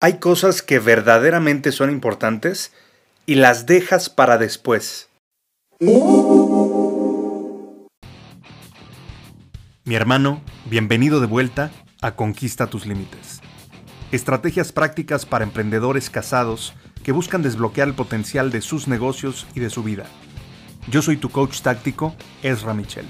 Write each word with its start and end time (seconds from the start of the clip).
Hay 0.00 0.20
cosas 0.20 0.62
que 0.62 0.78
verdaderamente 0.78 1.72
son 1.72 1.90
importantes 1.90 2.72
y 3.26 3.34
las 3.34 3.66
dejas 3.66 4.08
para 4.08 4.38
después. 4.38 5.08
Mi 9.84 9.96
hermano, 9.96 10.40
bienvenido 10.66 11.18
de 11.18 11.26
vuelta 11.26 11.72
a 12.00 12.12
Conquista 12.12 12.68
tus 12.68 12.86
Límites. 12.86 13.40
Estrategias 14.12 14.70
prácticas 14.70 15.26
para 15.26 15.42
emprendedores 15.42 16.10
casados 16.10 16.74
que 17.02 17.10
buscan 17.10 17.42
desbloquear 17.42 17.88
el 17.88 17.94
potencial 17.94 18.52
de 18.52 18.60
sus 18.60 18.86
negocios 18.86 19.48
y 19.56 19.58
de 19.58 19.70
su 19.70 19.82
vida. 19.82 20.04
Yo 20.86 21.02
soy 21.02 21.16
tu 21.16 21.28
coach 21.28 21.60
táctico, 21.60 22.14
Ezra 22.44 22.72
Michel. 22.72 23.06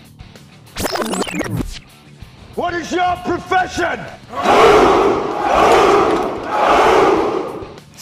What 2.56 2.72
is 2.72 2.90
your 2.90 3.14
profession? 3.26 4.00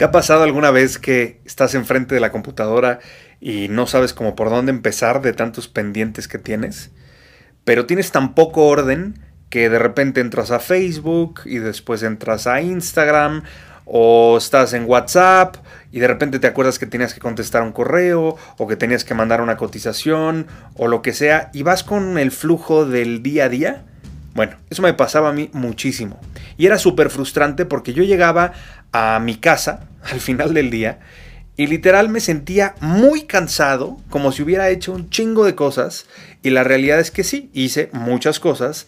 ¿Te 0.00 0.06
ha 0.06 0.12
pasado 0.12 0.44
alguna 0.44 0.70
vez 0.70 0.96
que 0.96 1.42
estás 1.44 1.74
enfrente 1.74 2.14
de 2.14 2.22
la 2.22 2.32
computadora 2.32 3.00
y 3.38 3.68
no 3.68 3.86
sabes 3.86 4.14
cómo 4.14 4.34
por 4.34 4.48
dónde 4.48 4.72
empezar 4.72 5.20
de 5.20 5.34
tantos 5.34 5.68
pendientes 5.68 6.26
que 6.26 6.38
tienes? 6.38 6.90
Pero 7.64 7.84
tienes 7.84 8.10
tan 8.10 8.34
poco 8.34 8.66
orden 8.66 9.20
que 9.50 9.68
de 9.68 9.78
repente 9.78 10.22
entras 10.22 10.52
a 10.52 10.58
Facebook 10.58 11.42
y 11.44 11.58
después 11.58 12.02
entras 12.02 12.46
a 12.46 12.62
Instagram 12.62 13.42
o 13.84 14.38
estás 14.38 14.72
en 14.72 14.86
WhatsApp 14.86 15.56
y 15.92 16.00
de 16.00 16.08
repente 16.08 16.38
te 16.38 16.46
acuerdas 16.46 16.78
que 16.78 16.86
tenías 16.86 17.12
que 17.12 17.20
contestar 17.20 17.60
un 17.60 17.72
correo 17.72 18.38
o 18.56 18.66
que 18.66 18.76
tenías 18.76 19.04
que 19.04 19.12
mandar 19.12 19.42
una 19.42 19.58
cotización 19.58 20.46
o 20.76 20.88
lo 20.88 21.02
que 21.02 21.12
sea 21.12 21.50
y 21.52 21.62
vas 21.62 21.84
con 21.84 22.16
el 22.16 22.30
flujo 22.30 22.86
del 22.86 23.22
día 23.22 23.44
a 23.44 23.48
día. 23.50 23.84
Bueno, 24.32 24.56
eso 24.70 24.80
me 24.80 24.94
pasaba 24.94 25.28
a 25.28 25.32
mí 25.32 25.50
muchísimo. 25.52 26.18
Y 26.56 26.66
era 26.66 26.78
súper 26.78 27.10
frustrante 27.10 27.66
porque 27.66 27.92
yo 27.92 28.02
llegaba 28.02 28.52
a 28.92 29.18
mi 29.20 29.36
casa 29.36 29.88
al 30.02 30.20
final 30.20 30.54
del 30.54 30.70
día 30.70 31.00
y 31.60 31.66
literal 31.66 32.08
me 32.08 32.20
sentía 32.20 32.74
muy 32.80 33.24
cansado, 33.24 33.98
como 34.08 34.32
si 34.32 34.42
hubiera 34.42 34.70
hecho 34.70 34.92
un 34.92 35.10
chingo 35.10 35.44
de 35.44 35.54
cosas. 35.54 36.06
Y 36.42 36.48
la 36.48 36.64
realidad 36.64 36.98
es 37.00 37.10
que 37.10 37.22
sí, 37.22 37.50
hice 37.52 37.90
muchas 37.92 38.40
cosas, 38.40 38.86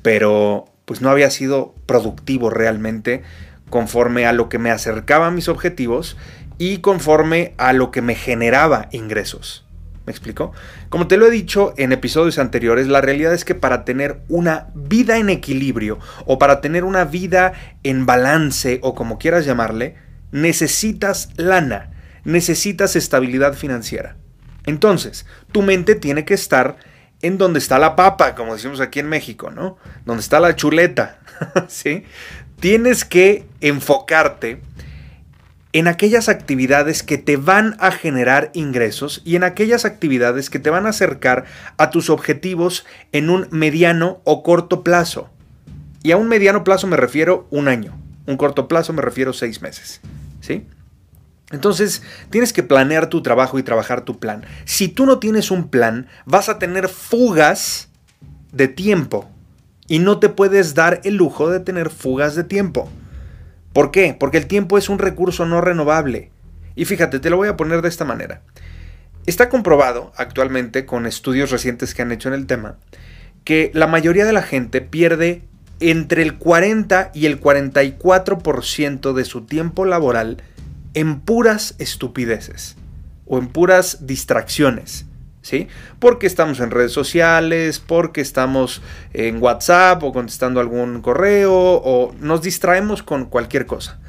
pero 0.00 0.66
pues 0.84 1.00
no 1.00 1.10
había 1.10 1.28
sido 1.32 1.74
productivo 1.86 2.50
realmente 2.50 3.24
conforme 3.68 4.26
a 4.26 4.32
lo 4.32 4.48
que 4.48 4.60
me 4.60 4.70
acercaba 4.70 5.26
a 5.26 5.32
mis 5.32 5.48
objetivos 5.48 6.16
y 6.56 6.78
conforme 6.78 7.52
a 7.58 7.72
lo 7.72 7.90
que 7.90 8.00
me 8.00 8.14
generaba 8.14 8.88
ingresos. 8.92 9.66
¿Me 10.06 10.10
explico? 10.10 10.52
Como 10.90 11.08
te 11.08 11.16
lo 11.16 11.26
he 11.26 11.30
dicho 11.30 11.72
en 11.78 11.92
episodios 11.92 12.38
anteriores, 12.38 12.88
la 12.88 13.00
realidad 13.00 13.32
es 13.32 13.44
que 13.44 13.54
para 13.54 13.84
tener 13.86 14.20
una 14.28 14.68
vida 14.74 15.16
en 15.16 15.30
equilibrio 15.30 15.98
o 16.26 16.38
para 16.38 16.60
tener 16.60 16.84
una 16.84 17.04
vida 17.04 17.54
en 17.82 18.04
balance 18.04 18.80
o 18.82 18.94
como 18.94 19.18
quieras 19.18 19.46
llamarle, 19.46 19.96
necesitas 20.30 21.30
lana, 21.36 21.90
necesitas 22.24 22.96
estabilidad 22.96 23.54
financiera. 23.54 24.16
Entonces, 24.66 25.24
tu 25.52 25.62
mente 25.62 25.94
tiene 25.94 26.26
que 26.26 26.34
estar 26.34 26.76
en 27.22 27.38
donde 27.38 27.58
está 27.58 27.78
la 27.78 27.96
papa, 27.96 28.34
como 28.34 28.54
decimos 28.54 28.80
aquí 28.80 29.00
en 29.00 29.08
México, 29.08 29.50
¿no? 29.50 29.78
Donde 30.04 30.20
está 30.20 30.40
la 30.40 30.54
chuleta, 30.54 31.18
¿sí? 31.68 32.04
Tienes 32.60 33.06
que 33.06 33.46
enfocarte 33.62 34.60
en 35.74 35.88
aquellas 35.88 36.28
actividades 36.28 37.02
que 37.02 37.18
te 37.18 37.36
van 37.36 37.76
a 37.80 37.90
generar 37.90 38.52
ingresos 38.54 39.20
y 39.24 39.34
en 39.34 39.42
aquellas 39.42 39.84
actividades 39.84 40.48
que 40.48 40.60
te 40.60 40.70
van 40.70 40.86
a 40.86 40.90
acercar 40.90 41.46
a 41.76 41.90
tus 41.90 42.10
objetivos 42.10 42.86
en 43.10 43.28
un 43.28 43.48
mediano 43.50 44.20
o 44.22 44.44
corto 44.44 44.84
plazo. 44.84 45.30
Y 46.04 46.12
a 46.12 46.16
un 46.16 46.28
mediano 46.28 46.62
plazo 46.62 46.86
me 46.86 46.96
refiero 46.96 47.48
un 47.50 47.66
año, 47.66 47.98
un 48.26 48.36
corto 48.36 48.68
plazo 48.68 48.92
me 48.92 49.02
refiero 49.02 49.32
seis 49.32 49.62
meses. 49.62 50.00
¿sí? 50.40 50.64
Entonces, 51.50 52.02
tienes 52.30 52.52
que 52.52 52.62
planear 52.62 53.08
tu 53.08 53.20
trabajo 53.20 53.58
y 53.58 53.64
trabajar 53.64 54.02
tu 54.02 54.20
plan. 54.20 54.44
Si 54.64 54.86
tú 54.86 55.06
no 55.06 55.18
tienes 55.18 55.50
un 55.50 55.70
plan, 55.70 56.06
vas 56.24 56.48
a 56.48 56.60
tener 56.60 56.88
fugas 56.88 57.88
de 58.52 58.68
tiempo 58.68 59.28
y 59.88 59.98
no 59.98 60.20
te 60.20 60.28
puedes 60.28 60.74
dar 60.74 61.00
el 61.02 61.16
lujo 61.16 61.50
de 61.50 61.58
tener 61.58 61.90
fugas 61.90 62.36
de 62.36 62.44
tiempo. 62.44 62.88
¿Por 63.74 63.90
qué? 63.90 64.16
Porque 64.18 64.38
el 64.38 64.46
tiempo 64.46 64.78
es 64.78 64.88
un 64.88 64.98
recurso 64.98 65.44
no 65.44 65.60
renovable. 65.60 66.30
Y 66.76 66.86
fíjate, 66.86 67.18
te 67.18 67.28
lo 67.28 67.36
voy 67.36 67.48
a 67.48 67.56
poner 67.56 67.82
de 67.82 67.88
esta 67.88 68.06
manera. 68.06 68.40
Está 69.26 69.50
comprobado 69.50 70.12
actualmente 70.16 70.86
con 70.86 71.06
estudios 71.06 71.50
recientes 71.50 71.92
que 71.92 72.00
han 72.00 72.12
hecho 72.12 72.28
en 72.28 72.34
el 72.34 72.46
tema 72.46 72.78
que 73.44 73.70
la 73.74 73.86
mayoría 73.86 74.24
de 74.24 74.32
la 74.32 74.42
gente 74.42 74.80
pierde 74.80 75.42
entre 75.80 76.22
el 76.22 76.38
40 76.38 77.10
y 77.14 77.26
el 77.26 77.40
44% 77.40 79.12
de 79.12 79.24
su 79.24 79.42
tiempo 79.42 79.84
laboral 79.84 80.42
en 80.94 81.20
puras 81.20 81.74
estupideces 81.78 82.76
o 83.26 83.38
en 83.38 83.48
puras 83.48 84.06
distracciones. 84.06 85.06
¿Sí? 85.44 85.68
Porque 85.98 86.26
estamos 86.26 86.58
en 86.60 86.70
redes 86.70 86.92
sociales, 86.92 87.78
porque 87.78 88.22
estamos 88.22 88.80
en 89.12 89.42
WhatsApp 89.42 90.02
o 90.02 90.10
contestando 90.10 90.58
algún 90.58 91.02
correo 91.02 91.52
o 91.52 92.14
nos 92.18 92.40
distraemos 92.40 93.02
con 93.02 93.26
cualquier 93.26 93.66
cosa. 93.66 94.00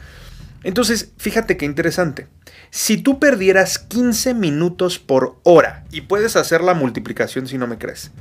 Entonces, 0.64 1.12
fíjate 1.18 1.58
qué 1.58 1.66
interesante. 1.66 2.28
Si 2.70 2.96
tú 2.96 3.20
perdieras 3.20 3.80
15 3.80 4.34
minutos 4.34 4.98
por 4.98 5.36
hora, 5.44 5.84
y 5.92 6.02
puedes 6.02 6.38
hacer 6.38 6.62
la 6.62 6.74
multiplicación 6.74 7.48
si 7.48 7.58
no 7.58 7.68
me 7.68 7.78
crees, 7.78 8.12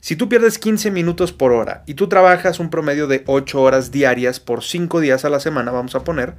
si 0.00 0.16
tú 0.16 0.30
pierdes 0.30 0.58
15 0.58 0.90
minutos 0.90 1.32
por 1.32 1.52
hora 1.52 1.82
y 1.84 1.94
tú 1.94 2.08
trabajas 2.08 2.60
un 2.60 2.70
promedio 2.70 3.08
de 3.08 3.24
8 3.26 3.60
horas 3.60 3.90
diarias 3.90 4.40
por 4.40 4.64
5 4.64 5.00
días 5.00 5.26
a 5.26 5.28
la 5.28 5.38
semana, 5.38 5.70
vamos 5.70 5.94
a 5.94 6.02
poner, 6.02 6.34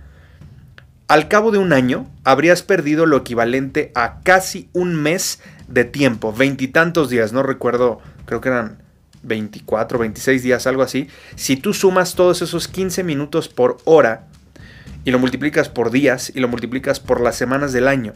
al 1.10 1.28
cabo 1.28 1.50
de 1.52 1.58
un 1.58 1.74
año 1.74 2.08
habrías 2.24 2.62
perdido 2.62 3.08
lo 3.08 3.18
equivalente 3.18 3.92
a 3.96 4.22
casi 4.22 4.70
un 4.74 4.96
mes 4.96 5.42
de 5.68 5.84
tiempo, 5.84 6.32
veintitantos 6.32 7.10
días, 7.10 7.34
no 7.34 7.42
recuerdo, 7.42 8.00
creo 8.26 8.42
que 8.42 8.50
eran 8.50 8.84
24, 9.24 9.98
26 9.98 10.44
días, 10.44 10.68
algo 10.68 10.84
así. 10.84 11.08
Si 11.36 11.58
tú 11.58 11.74
sumas 11.74 12.14
todos 12.14 12.44
esos 12.44 12.68
15 12.68 13.04
minutos 13.04 13.50
por 13.50 13.78
hora 13.86 14.28
y 15.04 15.10
lo 15.10 15.18
multiplicas 15.18 15.68
por 15.68 15.90
días 15.90 16.32
y 16.34 16.42
lo 16.42 16.48
multiplicas 16.48 17.00
por 17.00 17.22
las 17.22 17.36
semanas 17.36 17.74
del 17.74 17.88
año, 17.88 18.14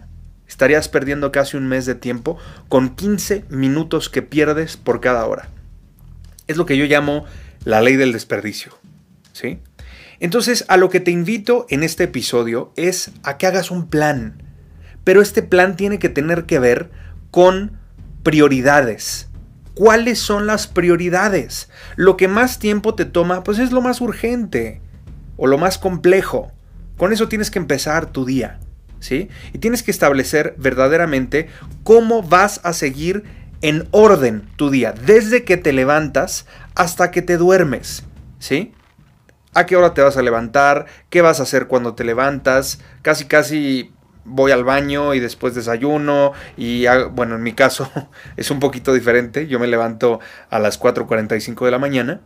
estarías 0.47 0.87
perdiendo 0.87 1.31
casi 1.31 1.57
un 1.57 1.67
mes 1.67 1.87
de 1.87 1.95
tiempo 1.95 2.37
con 2.69 2.95
15 2.95 3.45
minutos 3.49 4.07
que 4.07 4.21
pierdes 4.21 4.77
por 4.77 5.01
cada 5.01 5.25
hora. 5.25 5.49
Es 6.45 6.57
lo 6.57 6.67
que 6.67 6.77
yo 6.77 6.85
llamo 6.85 7.25
la 7.65 7.81
ley 7.81 7.95
del 7.95 8.13
desperdicio. 8.13 8.77
¿Sí? 9.31 9.57
Entonces, 10.23 10.63
a 10.69 10.77
lo 10.77 10.89
que 10.89 11.01
te 11.01 11.11
invito 11.11 11.65
en 11.67 11.83
este 11.83 12.05
episodio 12.05 12.71
es 12.77 13.11
a 13.23 13.37
que 13.37 13.45
hagas 13.45 13.71
un 13.71 13.89
plan. 13.89 14.41
Pero 15.03 15.21
este 15.21 15.43
plan 15.43 15.75
tiene 15.75 15.99
que 15.99 16.07
tener 16.07 16.45
que 16.45 16.59
ver 16.59 16.91
con 17.29 17.77
prioridades. 18.23 19.27
¿Cuáles 19.73 20.19
son 20.19 20.47
las 20.47 20.65
prioridades? 20.67 21.69
Lo 21.97 22.15
que 22.15 22.29
más 22.29 22.57
tiempo 22.57 22.95
te 22.95 23.03
toma, 23.03 23.43
pues 23.43 23.59
es 23.59 23.73
lo 23.73 23.81
más 23.81 23.99
urgente 23.99 24.79
o 25.35 25.45
lo 25.45 25.57
más 25.57 25.77
complejo. 25.77 26.53
Con 26.95 27.11
eso 27.11 27.27
tienes 27.27 27.51
que 27.51 27.59
empezar 27.59 28.05
tu 28.05 28.23
día. 28.23 28.61
Y 29.11 29.57
tienes 29.57 29.83
que 29.83 29.91
establecer 29.91 30.55
verdaderamente 30.57 31.49
cómo 31.83 32.23
vas 32.23 32.61
a 32.63 32.71
seguir 32.71 33.25
en 33.59 33.89
orden 33.91 34.47
tu 34.55 34.69
día, 34.69 34.93
desde 34.93 35.43
que 35.43 35.57
te 35.57 35.73
levantas 35.73 36.45
hasta 36.75 37.11
que 37.11 37.21
te 37.21 37.35
duermes, 37.35 38.05
¿sí? 38.39 38.73
¿A 39.53 39.65
qué 39.65 39.75
hora 39.75 39.93
te 39.93 40.01
vas 40.01 40.17
a 40.17 40.21
levantar? 40.21 40.85
¿Qué 41.09 41.21
vas 41.21 41.39
a 41.39 41.43
hacer 41.43 41.67
cuando 41.67 41.93
te 41.93 42.03
levantas? 42.03 42.79
Casi, 43.01 43.25
casi 43.25 43.93
voy 44.25 44.51
al 44.51 44.63
baño 44.63 45.13
y 45.13 45.19
después 45.19 45.53
desayuno 45.53 46.31
y 46.55 46.85
bueno, 47.11 47.35
en 47.35 47.43
mi 47.43 47.53
caso 47.53 47.91
es 48.37 48.51
un 48.51 48.59
poquito 48.59 48.93
diferente. 48.93 49.47
Yo 49.47 49.59
me 49.59 49.67
levanto 49.67 50.19
a 50.49 50.59
las 50.59 50.79
4.45 50.79 51.65
de 51.65 51.71
la 51.71 51.79
mañana 51.79 52.21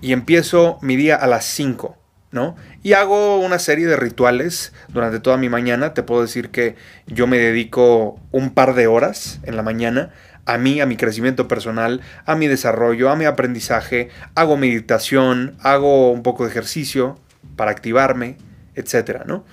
y 0.00 0.12
empiezo 0.12 0.78
mi 0.82 0.96
día 0.96 1.16
a 1.16 1.26
las 1.26 1.44
5. 1.44 1.98
¿no? 2.32 2.56
Y 2.82 2.94
hago 2.94 3.38
una 3.38 3.58
serie 3.58 3.86
de 3.86 3.96
rituales 3.96 4.72
durante 4.88 5.20
toda 5.20 5.36
mi 5.36 5.50
mañana. 5.50 5.92
Te 5.92 6.02
puedo 6.02 6.22
decir 6.22 6.50
que 6.50 6.76
yo 7.06 7.26
me 7.26 7.38
dedico 7.38 8.18
un 8.32 8.54
par 8.54 8.74
de 8.74 8.86
horas 8.86 9.38
en 9.44 9.56
la 9.56 9.62
mañana 9.62 10.12
a 10.46 10.58
mí, 10.58 10.80
a 10.80 10.86
mi 10.86 10.96
crecimiento 10.96 11.48
personal, 11.48 12.00
a 12.26 12.34
mi 12.34 12.48
desarrollo, 12.48 13.10
a 13.10 13.16
mi 13.16 13.24
aprendizaje, 13.24 14.08
hago 14.34 14.56
meditación, 14.56 15.56
hago 15.60 16.10
un 16.10 16.22
poco 16.22 16.44
de 16.44 16.50
ejercicio 16.50 17.18
para 17.56 17.70
activarme, 17.70 18.36
etcétera, 18.74 19.24
¿no? 19.26 19.44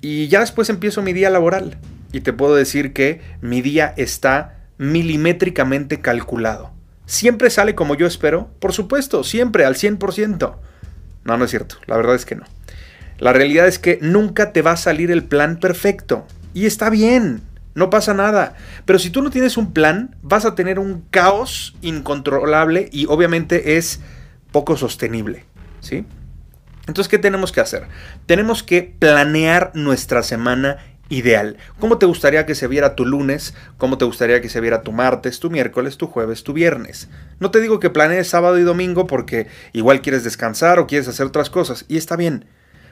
Y 0.00 0.28
ya 0.28 0.40
después 0.40 0.70
empiezo 0.70 1.02
mi 1.02 1.12
día 1.12 1.30
laboral 1.30 1.78
y 2.12 2.20
te 2.20 2.32
puedo 2.32 2.54
decir 2.54 2.92
que 2.92 3.20
mi 3.40 3.62
día 3.62 3.94
está 3.96 4.56
milimétricamente 4.78 6.00
calculado. 6.00 6.72
¿Siempre 7.06 7.50
sale 7.50 7.74
como 7.74 7.94
yo 7.94 8.06
espero? 8.06 8.50
Por 8.60 8.72
supuesto, 8.72 9.24
siempre, 9.24 9.64
al 9.64 9.74
100%. 9.74 10.56
No, 11.24 11.36
no 11.36 11.44
es 11.44 11.50
cierto, 11.50 11.76
la 11.86 11.96
verdad 11.96 12.14
es 12.14 12.24
que 12.24 12.36
no. 12.36 12.44
La 13.18 13.32
realidad 13.32 13.66
es 13.66 13.78
que 13.78 13.98
nunca 14.00 14.52
te 14.52 14.62
va 14.62 14.72
a 14.72 14.76
salir 14.76 15.10
el 15.10 15.24
plan 15.24 15.58
perfecto. 15.58 16.26
Y 16.54 16.66
está 16.66 16.90
bien, 16.90 17.42
no 17.78 17.90
pasa 17.90 18.12
nada. 18.12 18.54
Pero 18.84 18.98
si 18.98 19.10
tú 19.10 19.22
no 19.22 19.30
tienes 19.30 19.56
un 19.56 19.72
plan, 19.72 20.16
vas 20.22 20.44
a 20.44 20.54
tener 20.54 20.78
un 20.78 21.04
caos 21.10 21.76
incontrolable 21.80 22.88
y 22.92 23.06
obviamente 23.06 23.78
es 23.78 24.00
poco 24.52 24.76
sostenible. 24.76 25.44
¿Sí? 25.80 26.04
Entonces, 26.86 27.08
¿qué 27.08 27.18
tenemos 27.18 27.52
que 27.52 27.60
hacer? 27.60 27.86
Tenemos 28.26 28.62
que 28.62 28.82
planear 28.98 29.72
nuestra 29.74 30.22
semana 30.22 30.78
ideal. 31.08 31.56
¿Cómo 31.78 31.98
te 31.98 32.06
gustaría 32.06 32.46
que 32.46 32.54
se 32.54 32.66
viera 32.66 32.94
tu 32.94 33.06
lunes? 33.06 33.54
¿Cómo 33.76 33.98
te 33.98 34.04
gustaría 34.04 34.40
que 34.40 34.48
se 34.48 34.60
viera 34.60 34.82
tu 34.82 34.92
martes, 34.92 35.40
tu 35.40 35.50
miércoles, 35.50 35.96
tu 35.96 36.06
jueves, 36.06 36.44
tu 36.44 36.52
viernes? 36.52 37.08
No 37.40 37.50
te 37.50 37.60
digo 37.60 37.80
que 37.80 37.90
planees 37.90 38.28
sábado 38.28 38.58
y 38.58 38.62
domingo 38.62 39.06
porque 39.06 39.46
igual 39.72 40.02
quieres 40.02 40.24
descansar 40.24 40.78
o 40.78 40.86
quieres 40.86 41.08
hacer 41.08 41.26
otras 41.26 41.50
cosas, 41.50 41.84
y 41.88 41.96
está 41.96 42.16
bien. 42.16 42.46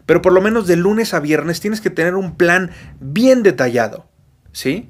Pero 0.06 0.22
por 0.22 0.32
lo 0.32 0.40
menos 0.40 0.66
de 0.66 0.76
lunes 0.76 1.14
a 1.14 1.20
viernes 1.20 1.60
tienes 1.60 1.80
que 1.80 1.90
tener 1.90 2.14
un 2.14 2.36
plan 2.36 2.70
bien 3.00 3.42
detallado, 3.42 4.08
¿sí? 4.56 4.88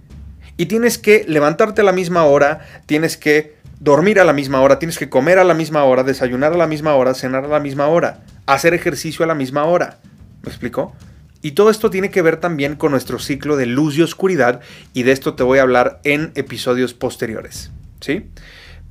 Y 0.57 0.67
tienes 0.67 0.97
que 0.97 1.25
levantarte 1.27 1.81
a 1.81 1.85
la 1.85 1.91
misma 1.91 2.25
hora, 2.25 2.61
tienes 2.87 3.17
que 3.17 3.57
dormir 3.81 4.21
a 4.21 4.25
la 4.25 4.33
misma 4.33 4.61
hora, 4.61 4.79
tienes 4.79 4.97
que 4.97 5.09
comer 5.09 5.41
a 5.41 5.45
la 5.45 5.55
misma 5.55 5.83
hora, 5.83 6.05
desayunar 6.05 6.53
a 6.53 6.57
la 6.57 6.69
misma 6.69 6.95
hora, 6.95 7.15
cenar 7.15 7.45
a 7.45 7.49
la 7.49 7.59
misma 7.59 7.89
hora, 7.89 8.21
hacer 8.47 8.75
ejercicio 8.75 9.25
a 9.25 9.27
la 9.27 9.35
misma 9.35 9.65
hora. 9.65 9.99
¿Me 10.45 10.51
explico? 10.51 10.95
Y 11.43 11.51
todo 11.53 11.71
esto 11.71 11.91
tiene 11.91 12.11
que 12.11 12.23
ver 12.23 12.37
también 12.37 12.77
con 12.77 12.93
nuestro 12.93 13.19
ciclo 13.19 13.57
de 13.57 13.67
luz 13.67 13.99
y 13.99 14.03
oscuridad 14.03 14.61
y 14.95 15.03
de 15.03 15.11
esto 15.11 15.35
te 15.35 15.43
voy 15.43 15.59
a 15.59 15.63
hablar 15.63 16.01
en 16.05 16.31
episodios 16.37 16.95
posteriores, 16.95 17.73
¿sí? 18.01 18.31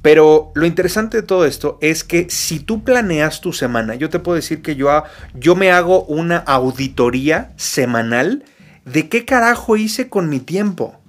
Pero 0.02 0.52
lo 0.56 0.66
interesante 0.66 1.22
de 1.22 1.24
todo 1.24 1.46
esto 1.46 1.80
es 1.82 2.04
que 2.04 2.30
si 2.30 2.60
tú 2.60 2.84
planeas 2.84 3.40
tu 3.40 3.54
semana, 3.54 3.96
yo 3.96 4.10
te 4.10 4.20
puedo 4.20 4.36
decir 4.36 4.62
que 4.62 4.76
yo, 4.76 5.04
yo 5.34 5.56
me 5.56 5.72
hago 5.72 6.04
una 6.04 6.38
auditoría 6.38 7.54
semanal 7.56 8.44
de 8.86 9.10
qué 9.10 9.26
carajo 9.26 9.76
hice 9.78 10.10
con 10.10 10.30
mi 10.30 10.40
tiempo. 10.40 11.00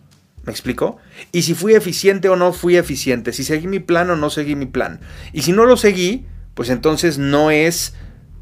¿Me 0.44 0.52
explico? 0.52 0.99
Y 1.32 1.43
si 1.43 1.55
fui 1.55 1.75
eficiente 1.75 2.28
o 2.28 2.37
no 2.37 2.52
fui 2.52 2.76
eficiente, 2.76 3.32
si 3.32 3.44
seguí 3.44 3.67
mi 3.67 3.81
plan 3.81 4.11
o 4.11 4.17
no 4.17 4.31
seguí 4.31 4.55
mi 4.55 4.67
plan. 4.67 5.00
Y 5.32 5.43
si 5.43 5.52
no 5.52 5.64
lo 5.64 5.76
seguí, 5.76 6.26
pues 6.55 6.70
entonces 6.70 7.19
no 7.19 7.50
es 7.50 7.94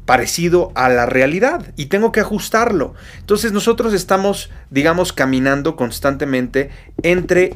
parecido 0.05 0.71
a 0.75 0.87
la 0.87 1.07
realidad 1.07 1.73
y 1.75 1.87
tengo 1.87 2.11
que 2.11 2.19
ajustarlo. 2.19 2.93
Entonces 3.19 3.51
nosotros 3.51 3.93
estamos, 3.93 4.51
digamos, 4.69 5.13
caminando 5.13 5.75
constantemente 5.75 6.69
entre 7.01 7.53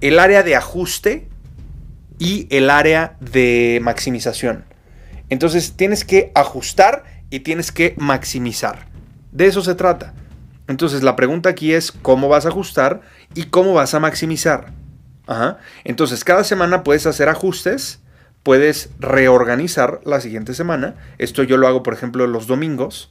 el 0.00 0.18
área 0.18 0.42
de 0.42 0.56
ajuste 0.56 1.28
y 2.18 2.48
el 2.50 2.68
área 2.68 3.16
de 3.20 3.78
maximización. 3.82 4.64
Entonces 5.30 5.74
tienes 5.76 6.04
que 6.04 6.32
ajustar 6.34 7.04
y 7.30 7.40
tienes 7.40 7.70
que 7.70 7.94
maximizar. 7.96 8.88
De 9.30 9.46
eso 9.46 9.62
se 9.62 9.74
trata. 9.76 10.14
Entonces 10.68 11.02
la 11.02 11.16
pregunta 11.16 11.50
aquí 11.50 11.72
es 11.72 11.92
cómo 11.92 12.28
vas 12.28 12.46
a 12.46 12.48
ajustar 12.48 13.02
y 13.34 13.44
cómo 13.44 13.74
vas 13.74 13.94
a 13.94 14.00
maximizar. 14.00 14.72
Entonces 15.84 16.24
cada 16.24 16.44
semana 16.44 16.82
puedes 16.84 17.06
hacer 17.06 17.28
ajustes 17.28 18.00
puedes 18.44 18.90
reorganizar 19.00 20.00
la 20.04 20.20
siguiente 20.20 20.54
semana. 20.54 20.94
Esto 21.18 21.42
yo 21.42 21.56
lo 21.56 21.66
hago, 21.66 21.82
por 21.82 21.94
ejemplo, 21.94 22.28
los 22.28 22.46
domingos. 22.46 23.10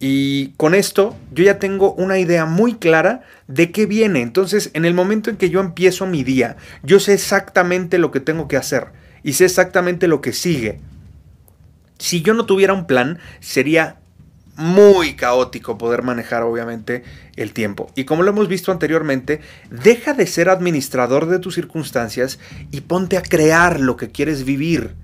Y 0.00 0.48
con 0.56 0.74
esto 0.74 1.14
yo 1.32 1.44
ya 1.44 1.60
tengo 1.60 1.92
una 1.92 2.18
idea 2.18 2.46
muy 2.46 2.74
clara 2.74 3.22
de 3.46 3.70
qué 3.70 3.86
viene. 3.86 4.22
Entonces, 4.22 4.70
en 4.72 4.86
el 4.86 4.94
momento 4.94 5.30
en 5.30 5.36
que 5.36 5.50
yo 5.50 5.60
empiezo 5.60 6.06
mi 6.06 6.24
día, 6.24 6.56
yo 6.82 6.98
sé 6.98 7.12
exactamente 7.12 7.98
lo 7.98 8.10
que 8.10 8.20
tengo 8.20 8.48
que 8.48 8.56
hacer 8.56 8.88
y 9.22 9.34
sé 9.34 9.44
exactamente 9.44 10.08
lo 10.08 10.20
que 10.20 10.32
sigue. 10.32 10.80
Si 11.98 12.22
yo 12.22 12.34
no 12.34 12.46
tuviera 12.46 12.72
un 12.72 12.86
plan, 12.86 13.18
sería 13.40 13.98
muy 14.56 15.14
caótico 15.14 15.78
poder 15.78 16.02
manejar 16.02 16.42
obviamente 16.42 17.02
el 17.36 17.52
tiempo. 17.52 17.90
Y 17.94 18.04
como 18.04 18.22
lo 18.22 18.30
hemos 18.30 18.48
visto 18.48 18.72
anteriormente, 18.72 19.40
deja 19.70 20.14
de 20.14 20.26
ser 20.26 20.48
administrador 20.48 21.26
de 21.26 21.38
tus 21.38 21.54
circunstancias 21.54 22.38
y 22.70 22.82
ponte 22.82 23.16
a 23.16 23.22
crear 23.22 23.80
lo 23.80 23.96
que 23.96 24.10
quieres 24.10 24.44
vivir. 24.44 24.94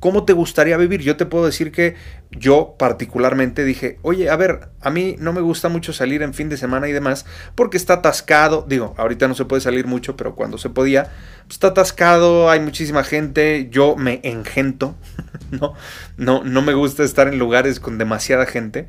¿Cómo 0.00 0.24
te 0.24 0.32
gustaría 0.32 0.78
vivir? 0.78 1.02
Yo 1.02 1.18
te 1.18 1.26
puedo 1.26 1.44
decir 1.44 1.72
que 1.72 1.94
yo 2.30 2.74
particularmente 2.78 3.64
dije, 3.64 3.98
oye, 4.00 4.30
a 4.30 4.36
ver, 4.36 4.70
a 4.80 4.88
mí 4.88 5.16
no 5.18 5.34
me 5.34 5.42
gusta 5.42 5.68
mucho 5.68 5.92
salir 5.92 6.22
en 6.22 6.32
fin 6.32 6.48
de 6.48 6.56
semana 6.56 6.88
y 6.88 6.92
demás, 6.92 7.26
porque 7.54 7.76
está 7.76 7.94
atascado, 7.94 8.64
digo, 8.66 8.94
ahorita 8.96 9.28
no 9.28 9.34
se 9.34 9.44
puede 9.44 9.60
salir 9.60 9.86
mucho, 9.86 10.16
pero 10.16 10.34
cuando 10.34 10.56
se 10.56 10.70
podía, 10.70 11.10
pues, 11.42 11.56
está 11.56 11.68
atascado, 11.68 12.48
hay 12.48 12.60
muchísima 12.60 13.04
gente, 13.04 13.68
yo 13.70 13.94
me 13.94 14.20
engento, 14.22 14.96
¿no? 15.50 15.74
No, 16.16 16.44
no 16.44 16.62
me 16.62 16.72
gusta 16.72 17.04
estar 17.04 17.28
en 17.28 17.38
lugares 17.38 17.78
con 17.78 17.98
demasiada 17.98 18.46
gente. 18.46 18.88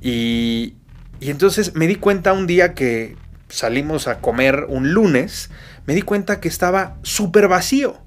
Y, 0.00 0.76
y 1.18 1.30
entonces 1.30 1.74
me 1.74 1.88
di 1.88 1.96
cuenta 1.96 2.32
un 2.32 2.46
día 2.46 2.74
que 2.74 3.16
salimos 3.48 4.06
a 4.06 4.20
comer 4.20 4.66
un 4.68 4.92
lunes, 4.92 5.50
me 5.84 5.96
di 5.96 6.02
cuenta 6.02 6.38
que 6.38 6.46
estaba 6.46 6.96
súper 7.02 7.48
vacío 7.48 8.03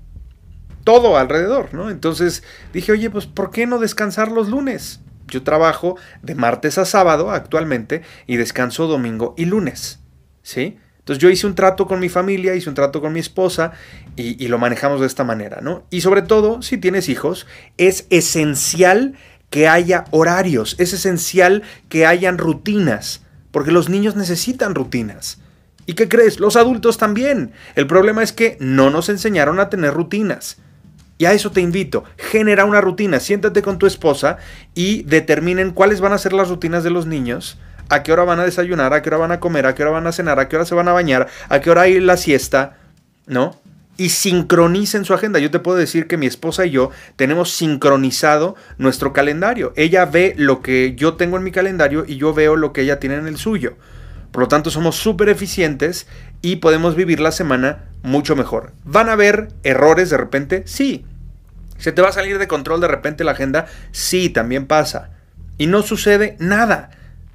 todo 0.88 1.18
alrededor, 1.18 1.74
¿no? 1.74 1.90
Entonces 1.90 2.44
dije, 2.72 2.94
oye, 2.94 3.10
pues 3.10 3.26
¿por 3.26 3.52
qué 3.52 3.68
no 3.68 3.78
descansar 3.78 4.32
los 4.32 4.48
lunes? 4.48 5.02
Yo 5.28 5.44
trabajo 5.44 5.98
de 6.22 6.34
martes 6.34 6.78
a 6.78 6.86
sábado 6.86 7.30
actualmente 7.30 8.04
y 8.26 8.38
descanso 8.38 8.88
domingo 8.88 9.36
y 9.38 9.44
lunes, 9.44 10.00
¿sí? 10.44 10.78
Entonces 11.00 11.22
yo 11.22 11.30
hice 11.30 11.46
un 11.46 11.56
trato 11.56 11.88
con 11.88 12.00
mi 12.00 12.08
familia, 12.08 12.56
hice 12.56 12.70
un 12.70 12.76
trato 12.76 13.02
con 13.02 13.12
mi 13.12 13.20
esposa 13.20 13.74
y, 14.16 14.48
lo 14.48 14.60
manejamos 14.60 15.02
de 15.02 15.08
esta 15.08 15.26
manera, 15.26 15.60
¿no? 15.62 15.84
Y 15.90 16.00
sobre 16.00 16.22
todo, 16.22 16.62
si 16.62 16.78
tienes 16.78 17.10
hijos, 17.10 17.48
es 17.76 18.08
esencial 18.10 19.16
que 19.50 19.68
haya 19.68 20.06
horarios, 20.12 20.78
es 20.80 20.94
esencial 20.94 21.64
que 21.90 22.06
hayan 22.06 22.38
rutinas, 22.38 23.26
porque 23.52 23.74
los 23.74 23.90
niños 23.90 24.16
necesitan 24.16 24.74
rutinas. 24.74 25.42
¿Y 25.86 25.96
qué 25.96 26.08
crees? 26.08 26.40
Los 26.40 26.56
adultos 26.56 26.98
también. 26.98 27.52
El 27.76 27.88
problema 27.88 28.24
es 28.24 28.32
que 28.32 28.56
no 28.62 28.90
nos 28.90 29.10
enseñaron 29.10 29.60
a 29.60 29.70
tener 29.70 29.94
rutinas. 29.94 30.62
Y 31.18 31.26
a 31.26 31.34
eso 31.34 31.52
te 31.52 31.62
invito. 31.62 32.04
Genera 32.18 32.66
una 32.66 32.82
rutina. 32.82 33.20
Siéntate 33.20 33.62
con 33.62 33.80
tu 33.80 33.88
esposa 33.88 34.38
y 34.76 35.04
determinen 35.04 35.72
cuáles 35.72 36.02
van 36.02 36.14
a 36.14 36.18
ser 36.18 36.34
las 36.34 36.50
rutinas 36.50 36.84
de 36.84 36.92
los 36.92 37.06
niños. 37.08 37.58
A 37.90 38.04
qué 38.04 38.12
hora 38.12 38.24
van 38.24 38.40
a 38.40 38.46
desayunar, 38.46 38.94
a 38.94 39.02
qué 39.02 39.10
hora 39.10 39.18
van 39.18 39.32
a 39.32 39.40
comer, 39.40 39.66
a 39.66 39.74
qué 39.74 39.84
hora 39.84 39.94
van 39.94 40.08
a 40.08 40.12
cenar, 40.12 40.40
a 40.40 40.50
qué 40.50 40.58
hora 40.58 40.66
se 40.66 40.76
van 40.76 40.90
a 40.90 40.94
bañar, 40.94 41.28
a 41.48 41.62
qué 41.62 41.72
hora 41.72 41.84
hay 41.84 42.02
la 42.02 42.18
siesta, 42.18 42.78
¿no? 43.28 43.56
Y 43.96 44.10
sincronicen 44.10 45.06
su 45.06 45.14
agenda. 45.14 45.40
Yo 45.40 45.50
te 45.50 45.60
puedo 45.60 45.78
decir 45.78 46.06
que 46.06 46.18
mi 46.18 46.26
esposa 46.26 46.66
y 46.66 46.72
yo 46.72 46.92
tenemos 47.16 47.52
sincronizado 47.54 48.56
nuestro 48.78 49.14
calendario. 49.14 49.74
Ella 49.76 50.06
ve 50.06 50.36
lo 50.38 50.62
que 50.62 50.96
yo 50.96 51.16
tengo 51.16 51.38
en 51.38 51.44
mi 51.44 51.52
calendario 51.52 52.04
y 52.06 52.18
yo 52.18 52.34
veo 52.34 52.58
lo 52.58 52.74
que 52.74 52.82
ella 52.82 53.00
tiene 53.00 53.16
en 53.16 53.28
el 53.28 53.38
suyo. 53.38 53.78
Por 54.32 54.44
lo 54.44 54.48
tanto, 54.48 54.70
somos 54.70 54.96
súper 54.96 55.30
eficientes 55.30 56.08
y 56.42 56.58
podemos 56.58 56.96
vivir 56.96 57.20
la 57.20 57.32
semana 57.32 57.86
mucho 58.04 58.36
mejor. 58.36 58.74
¿Van 58.84 59.10
a 59.10 59.14
haber 59.14 59.50
errores 59.64 60.10
de 60.10 60.18
repente? 60.18 60.64
Sí. 60.66 61.06
¿Se 61.78 61.92
te 61.92 62.02
va 62.02 62.10
a 62.10 62.14
salir 62.14 62.40
de 62.40 62.48
control 62.48 62.82
de 62.82 62.88
repente 62.88 63.24
la 63.24 63.32
agenda? 63.32 63.68
Sí, 63.92 64.30
también 64.30 64.66
pasa. 64.66 65.12
Y 65.58 65.68
no 65.68 65.82
sucede 65.84 66.36
nada. 66.40 66.92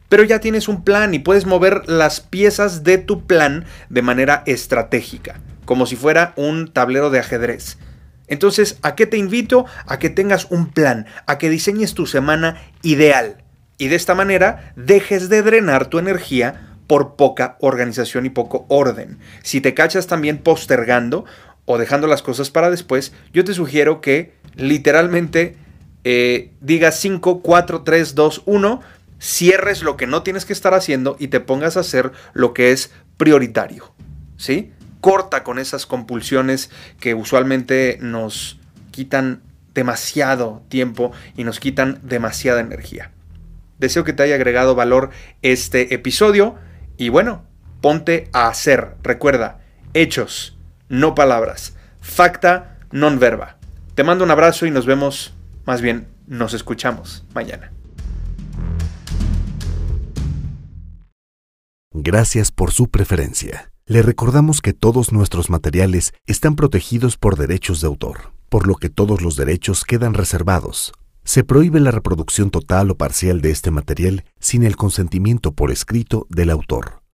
Pero 0.09 0.25
ya 0.25 0.41
tienes 0.41 0.69
un 0.69 0.85
plan 0.85 1.15
y 1.15 1.21
puedes 1.21 1.47
mover 1.47 1.89
las 1.89 2.21
piezas 2.21 2.85
de 2.85 2.99
tu 2.99 3.27
plan 3.27 3.65
de 3.89 4.03
manera 4.03 4.43
estratégica, 4.47 5.41
como 5.65 5.87
si 5.87 5.97
fuera 5.97 6.35
un 6.37 6.71
tablero 6.73 7.09
de 7.09 7.19
ajedrez. 7.19 7.79
Entonces, 8.27 8.79
¿a 8.83 8.95
qué 8.95 9.07
te 9.07 9.17
invito? 9.17 9.65
A 9.87 9.99
que 9.99 10.11
tengas 10.11 10.47
un 10.51 10.71
plan, 10.71 11.07
a 11.27 11.39
que 11.39 11.51
diseñes 11.51 11.95
tu 11.95 12.07
semana 12.07 12.61
ideal. 12.83 13.43
Y 13.79 13.89
de 13.89 13.97
esta 13.97 14.15
manera 14.15 14.73
dejes 14.77 15.29
de 15.29 15.43
drenar 15.43 15.87
tu 15.87 15.99
energía 15.99 16.72
por 16.93 17.17
poca 17.17 17.57
organización 17.61 18.27
y 18.27 18.29
poco 18.29 18.67
orden. 18.69 19.17
Si 19.43 19.63
te 19.63 19.73
cachas 19.73 20.09
también 20.09 20.37
postergando 20.37 21.25
o 21.65 21.79
dejando 21.79 22.07
las 22.07 22.21
cosas 22.21 22.51
para 22.51 22.69
después, 22.69 23.15
yo 23.33 23.45
te 23.45 23.55
sugiero 23.55 24.03
que 24.03 24.35
literalmente 24.57 25.57
eh, 26.05 26.51
digas 26.61 27.01
5, 27.01 27.41
4, 27.41 27.81
3, 27.81 28.15
2, 28.15 28.43
1, 28.45 28.81
cierres 29.19 29.83
lo 29.83 29.97
que 29.97 30.07
no 30.07 30.23
tienes 30.23 30.45
que 30.45 30.53
estar 30.53 30.75
haciendo 30.75 31.17
y 31.19 31.29
te 31.29 31.41
pongas 31.41 31.79
a 31.79 31.81
hacer 31.81 32.13
lo 32.35 32.53
que 32.53 32.73
es 32.73 32.93
prioritario. 33.17 33.95
¿Sí? 34.37 34.75
Corta 35.01 35.45
con 35.45 35.59
esas 35.59 35.87
compulsiones 35.87 36.69
que 37.01 37.15
usualmente 37.15 37.97
nos 38.03 38.61
quitan 38.91 39.41
demasiado 39.73 40.63
tiempo 40.69 41.13
y 41.39 41.45
nos 41.45 41.59
quitan 41.59 42.01
demasiada 42.03 42.61
energía. 42.61 43.13
Deseo 43.79 44.05
que 44.05 44.13
te 44.13 44.25
haya 44.25 44.35
agregado 44.35 44.75
valor 44.75 45.09
este 45.41 45.95
episodio. 45.95 46.59
Y 46.97 47.09
bueno, 47.09 47.45
ponte 47.81 48.29
a 48.33 48.49
hacer. 48.49 48.97
Recuerda, 49.03 49.61
hechos, 49.95 50.59
no 50.89 51.15
palabras. 51.15 51.77
Facta 52.01 52.79
non 52.93 53.19
verba. 53.19 53.57
Te 53.95 54.05
mando 54.05 54.25
un 54.25 54.31
abrazo 54.31 54.67
y 54.67 54.71
nos 54.71 54.87
vemos, 54.87 55.35
más 55.65 55.81
bien 55.81 56.09
nos 56.27 56.55
escuchamos 56.55 57.25
mañana. 57.35 57.73
Gracias 61.95 62.51
por 62.53 62.73
su 62.73 62.89
preferencia. 62.89 63.71
Le 63.87 64.01
recordamos 64.01 64.63
que 64.63 64.73
todos 64.73 65.13
nuestros 65.13 65.51
materiales 65.51 66.15
están 66.27 66.57
protegidos 66.57 67.19
por 67.19 67.37
derechos 67.37 67.81
de 67.81 67.89
autor, 67.89 68.33
por 68.49 68.67
lo 68.67 68.77
que 68.77 68.89
todos 68.89 69.21
los 69.21 69.37
derechos 69.37 69.85
quedan 69.85 70.15
reservados. 70.15 70.93
Se 71.25 71.45
prohíbe 71.45 71.81
la 71.81 71.91
reproducción 71.91 72.51
total 72.51 72.91
o 72.91 72.97
parcial 72.97 73.41
de 73.41 73.51
este 73.51 73.71
material 73.71 74.25
sin 74.41 74.65
el 74.65 74.77
consentimiento 74.77 75.53
por 75.53 75.71
escrito 75.71 76.27
del 76.31 76.51
autor. 76.51 77.02